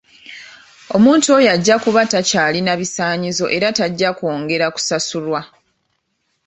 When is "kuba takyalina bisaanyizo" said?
1.83-3.45